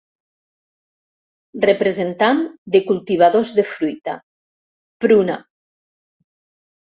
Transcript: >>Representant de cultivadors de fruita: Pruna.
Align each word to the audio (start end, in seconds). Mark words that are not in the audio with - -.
>>Representant 1.65 2.39
de 2.75 2.81
cultivadors 2.87 3.51
de 3.59 3.65
fruita: 3.73 4.15
Pruna. 5.05 5.35